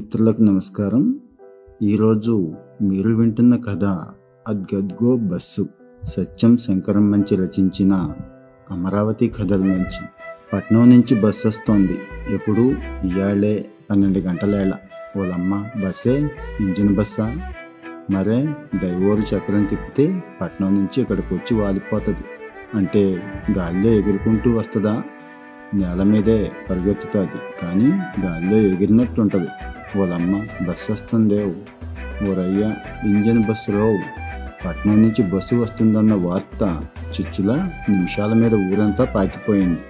[0.00, 1.20] మిత్రులకు నమస్కారం.
[1.82, 3.84] ఈరోజు మీరు వింటున్న కథ
[4.48, 5.68] అద్గద్గో బస్సు.
[6.04, 8.12] సత్యం శంకరం మంచి రచించిన
[8.70, 10.06] అమరావతి కథల నుంచి.
[10.52, 11.98] పట్నం నుంచి బస్సు వస్తోంది.
[12.30, 12.60] ఎప్పుడు?
[13.06, 14.72] ఇయాళ్ళే పన్నెండు గంటలేళ
[15.18, 16.30] ఓలమ్మ బస్సే?
[16.60, 17.52] ఇంజిన్ బస్సా?
[18.10, 18.54] మరే?
[18.82, 22.24] డైవోరు చక్రం తిప్పితే పట్నం నుంచి ఇక్కడికి వచ్చి వాలిపోతుంది.
[22.74, 23.22] అంటే
[23.58, 25.02] గాల్లో ఎగురుకుంటూ వస్తుందా?
[25.74, 27.88] నేల మీదే పరిగెత్తుతుంది కానీ
[28.26, 29.48] గాలిలో ఎగిరినట్టు ఉంటుంది
[29.98, 31.54] వాళ్ళమ్మ బస్సు వస్తుందేవు
[32.24, 32.74] ఓరయ్య
[33.04, 33.98] ఇంజన్ బస్సు రావు
[34.66, 39.80] పట్నం నుంచి బస్సు వస్తుందన్న వార్త చిచ్చుల నిమిషాల మీద ఊరంతా పాకిపోయింది.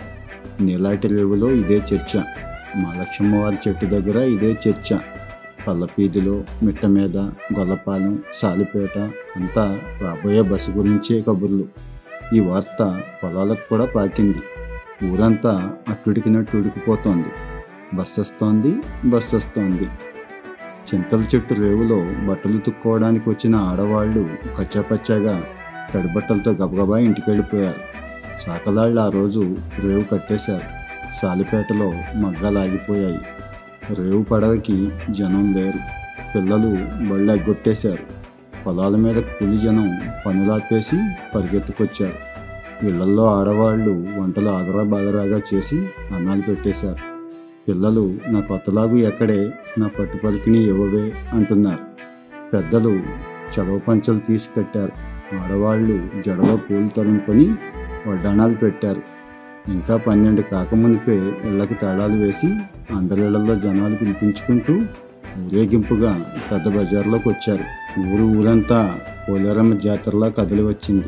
[0.61, 2.19] నీలాటి రేవులో ఇదే చర్చ.
[2.77, 4.99] మా లక్ష్మమ్మ వారి చెట్టు దగ్గర ఇదే చర్చ.
[5.69, 7.17] పల్లపీదిలో మిట్ట మీద
[7.59, 8.99] గొల్లపాలెం సాలిపేట
[9.37, 11.65] అంతా రాబోయే బస్సు గురించే కబుర్లు.
[12.35, 14.39] ఈ వార్త పొలాలకు కూడా పాకింది.
[15.05, 17.27] ఊరంతా అట్టుడికినట్టు ఉడికిపోతోంది
[17.97, 19.89] బస్సు వస్తోంది బస్సు వస్తోంది
[20.95, 25.45] చింతల చెట్టు రేవులో బట్టలు తుక్కోవడానికి వచ్చిన ఆడవాళ్ళు కచ్చాపచ్చాగా
[25.95, 27.91] తడిబట్టలతో గబగబా ఇంటికి వెళ్ళిపోయారు
[28.47, 30.81] సాకలాళ్ళు ఆ రోజు రేవు కట్టేశారు.
[31.23, 33.19] సాలిపేటలో మగ్గాలాగిపోయాయి.
[33.95, 35.79] రేవు పడవకి జనం లేరు.
[36.35, 36.77] పిల్లలు
[37.09, 38.21] బళ్ళు ఎగ్గొట్టేశారు
[38.67, 40.97] పొలాల మీద కూలి జనం పనులాపేసి
[41.35, 42.30] పరిగెత్తుకొచ్చారు.
[42.85, 47.11] ఇళ్ళల్లో ఆడవాళ్ళు వంటలు ఆదరా బాదరాగా చేసి అన్నాలు పెట్టేశారు.
[47.69, 51.85] పిల్లలు నా కొత్తలాగు ఎక్కడే నా పట్టుపలికిని ఇవ్వవే అంటున్నారు.
[52.53, 53.01] పెద్దలు
[53.55, 54.93] చదవ పంచలు తీసి కట్టారు.
[55.37, 57.55] ఆడవాళ్ళు జడలో పూలు తరుముకొని
[58.09, 59.03] వడ్డాణాలు పెట్టారు.
[59.69, 62.55] ఇంకా పన్నెండు కాకమునిపే ఇళ్ళకు తాళాలు వేసి
[62.97, 64.75] అందరిళ్ళలో జనాలు పిలిపించుకుంటూ
[65.39, 67.65] ఊరేగింపుగా పెద్ద బజార్లోకి వచ్చారు.
[68.01, 71.07] ఊరు ఊరంతా పోలేరమ్మ జాతరలా కదిలి వచ్చింది.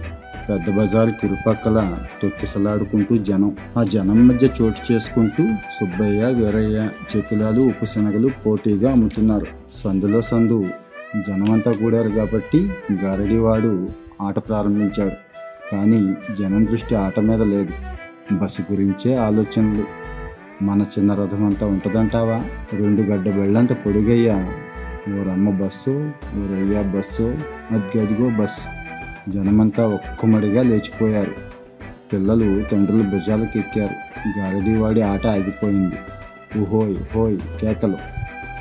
[0.49, 8.93] పెద్ద బజారు కిరుపక్కల తొక్కిసలాడుకుంటూ జనం ఆ జనం మధ్య చోటు చేసుకుంటూ సుబ్బయ్య వీరయ్య చెకిలాలు ఉప్పుశనగలు పోటీగా
[8.93, 9.47] అమ్ముతున్నారు.
[9.85, 10.67] సందులో సందు.
[11.29, 13.89] జనమంతా కూడారు కాబట్టి గారడివాడు
[14.23, 15.11] ఆట ప్రారంభించాడు.
[15.73, 17.73] కానీ జనం దృష్టి ఆట మీద లేదు.
[18.33, 19.85] బస్సు గురించే ఆలోచనలు.
[20.65, 22.43] మన చిన్న రథం అంతా ఉంటుందంటావా?
[22.73, 24.35] రెండు గడ్డ బెళ్ళంత పొడిగయ్యా.
[25.21, 27.39] ఓరమ్మ బస్సు ఓరయ్యా బస్సు
[27.71, 28.82] అదిగదిగో బస్సు.
[29.29, 31.33] జనమంతా ఒక్కమడిగా లేచిపోయారు.
[32.13, 33.95] పిల్లలు తండ్రుల భుజాలకు ఎక్కారు.
[34.39, 35.95] గారడీవాడి ఆట ఆగిపోయింది.
[36.59, 37.97] ఊహోయ్ హోయ్ కేకలు.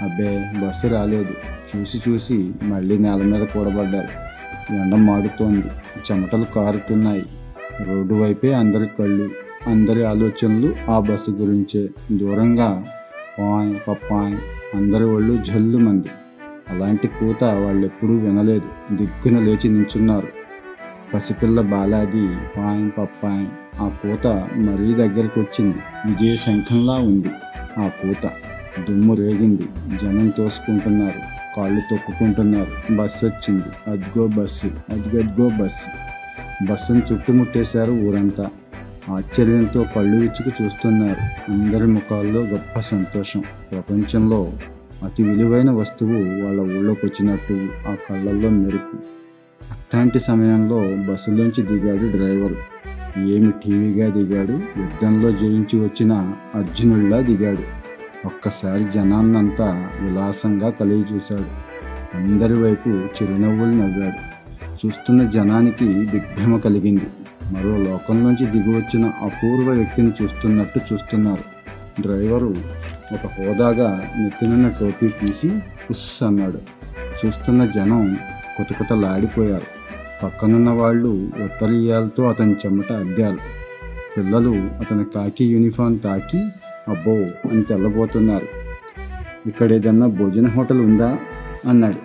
[0.02, 1.34] అబ్బే బస్సు రాలేదు.
[1.78, 4.32] చూసి చూసి మళ్ళీ నేల మీద కూడబడ్డారు.
[4.74, 5.68] ఎండ మాడుతోంది.
[6.12, 7.26] చెమటలు కారుతున్నాయి.
[7.84, 9.30] రోడ్డు వైపే అందరి కళ్ళు
[9.68, 11.90] అందరి ఆలోచనలు ఆ బస్సు గురించే.
[12.12, 12.86] దూరంగా
[13.40, 14.38] పాయ్ పప్పాయ్
[14.76, 16.08] అందరి ఒళ్ళు జల్లు మంది
[16.70, 18.96] అలాంటి కూత వాళ్ళెప్పుడూ వినలేదు.
[18.96, 20.41] దిక్కున లేచి నించున్నారు.
[21.14, 22.28] పసిపిల్ల బాలాది
[22.58, 25.78] పాయం పప్పాయం ఆ కూత మరీ దగ్గరికి వచ్చింది.
[26.06, 27.28] విజయ శంఖంలా ఉంది.
[27.80, 28.30] ఆ కూత
[28.90, 29.98] దుమ్ము రేగింది.
[30.02, 31.20] జనం తోసుకుంటున్నారు.
[31.58, 32.94] కాళ్ళు తొక్కుకుంటున్నారు.
[32.94, 33.92] బస్సు వచ్చింది.
[33.92, 34.68] అద్గో బస్సు.
[34.68, 36.12] అద్గద్గో బస్సు.
[36.72, 38.50] బస్సును చుట్టుముట్టేశారు ఊరంతా.
[39.10, 41.52] ఆశ్చర్యంతో కళ్ళు విచ్చుకు చూస్తున్నారు.
[41.52, 43.44] అందరి ముఖాల్లో గొప్ప సంతోషం.
[43.72, 44.54] ప్రపంచంలో
[45.04, 49.21] అతి విలువైన వస్తువు వాళ్ళ ఊళ్ళోకి వచ్చినట్టు ఆ కళ్ళల్లో మెరుపు.
[49.92, 52.54] అట్లాంటి సమయంలో బస్సులోంచి దిగాడు డ్రైవర్.
[53.20, 56.14] ఏమి టీవీగా దిగాడు యుద్ధంలో జయించి వచ్చిన
[56.56, 57.64] అర్జునుల్లా దిగాడు.
[58.26, 61.46] ఒక్కసారి జనాన్నంతా విలాసంగా కలిగి చూశాడు.
[62.18, 64.22] అందరి వైపు చిరునవ్వులు నవ్వాడు.
[64.86, 67.08] చూస్తున్న జనానికి దిగ్భ్రమ కలిగింది.
[67.52, 71.44] మరో లోకంలోంచి దిగి వచ్చిన అపూర్వ వ్యక్తిని చూస్తున్నట్టు చూస్తున్నారు.
[72.02, 72.56] డ్రైవరు
[73.14, 75.52] ఒక హోదాగా నెత్తినున్న టోపీ తీసి
[75.90, 76.60] ఉస్ అన్నాడు.
[77.26, 78.18] చూస్తున్న జనం
[78.58, 79.81] కుతకుతలాడిపోయారు.
[80.24, 83.38] పక్కనున్న వాళ్ళు ఉత్తరీయాలతో అతని చెమట అద్దారు.
[84.18, 86.38] పిల్లలు అతని కాకి యూనిఫామ్ తాకి
[86.88, 87.12] అబ్బో
[87.52, 88.48] అని తెల్లబోతున్నారు.
[89.46, 91.18] ఇక్కడ ఏదన్నా భోజన హోటల్ ఉందా?
[91.70, 91.96] అన్నాడు.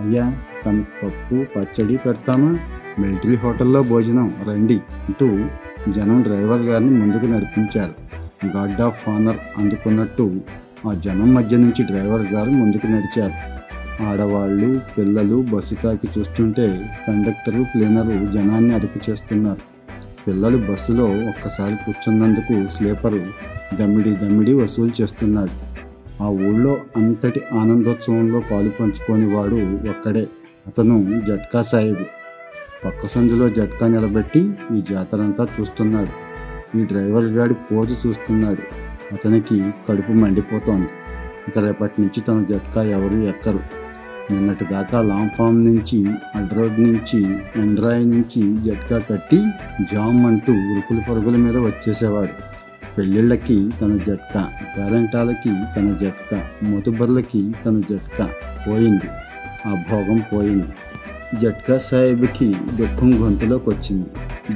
[0.00, 2.58] అయ్యా తమకు పప్పు పచ్చడి పెడతామా?
[2.98, 5.26] మిలిటరీ హోటల్లో భోజనం రండి అంటూ
[5.92, 7.94] జనం డ్రైవర్ గారిని ముందుకు నడిపించారు.
[8.56, 10.40] గాడ్ ఆఫ్ ఆనర్ అందుకున్నట్టు
[10.88, 13.59] ఆ జనం మధ్య నుంచి డ్రైవర్ గారు ముందుకు నడిచారు.
[14.00, 19.60] ఆడవాళ్ళు పిల్లలు బస్సు తాకి చూస్తుంటే కండక్టరు క్లీనరు జనాన్ని అదుపు చేస్తున్నారు.
[20.28, 23.22] పిల్లలు బస్సులో ఒక్కసారి కూర్చున్నందుకు స్లీపరు
[23.76, 25.70] దమ్మిడి దమ్మిడి వసూలు చేస్తున్నాడు.
[26.22, 29.56] ఆ ఊళ్ళో అంతటి ఆనందోత్సవంలో పాలు పంచుకొని వాడు
[29.90, 30.26] ఒక్కడే
[30.66, 32.04] అతను జట్కా సాహిబు.
[32.84, 36.30] పక్క సందులో జట్కా నిలబెట్టి ఈ జాతరంతా చూస్తున్నాడు.
[36.78, 38.90] ఈ డ్రైవర్ గాడి పోజు చూస్తున్నాడు.
[39.14, 40.88] అతనికి కడుపు మండిపోతోంది.
[41.48, 43.60] ఇక రేపటి నుంచి తన జట్కా ఎవరు ఎక్కరు.
[44.30, 45.98] నిన్నటి దాకా లాంగ్ ఫామ్ నుంచి
[46.34, 47.20] అడ్రోడ్ నుంచి
[47.56, 49.40] ఎండ్రాయి నుంచి జట్కా కట్టి
[49.92, 52.50] జామ్ అంటూ ఉరుకుల పరుగుల మీద వచ్చేసేవాడు.
[52.98, 54.48] పెళ్ళిళ్ళకి తన జట్కా
[54.78, 58.30] పేరెంటాలకి తన జట్కా మొతుబర్లకి తన జట్కా
[58.68, 59.08] పోయింది.
[59.66, 60.72] ఆ భోగం పోయింది.
[61.38, 64.06] జట్కా సాహెబ్కి దుఃఖం గొంతులోకి వచ్చింది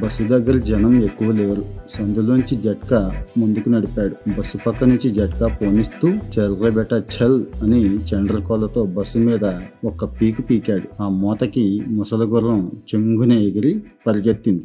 [0.01, 1.65] బస్సు దగ్గర జనం ఎక్కువ లేరు.
[1.91, 4.31] సందులోంచి జట్కా ముందుకు నడిపాడు.
[4.39, 9.45] బస్సు పక్క నుంచి జట్కా పోనిస్తూ చల్ర బెట చల్ అని చండ్రకోలతో బస్సు మీద
[9.85, 11.03] ఒక్క పీకు పీకాడు.
[11.03, 14.65] ఆ మూతకి ముసలి గుర్రం చెంగున ఎగిరి పరిగెత్తింది.